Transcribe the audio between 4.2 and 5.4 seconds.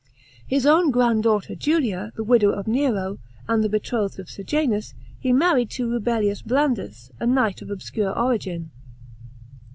Sejanus, he